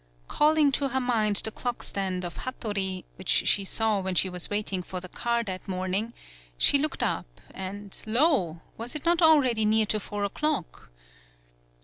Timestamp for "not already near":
9.05-9.85